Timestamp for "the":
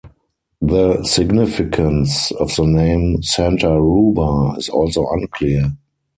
0.63-1.03, 2.55-2.65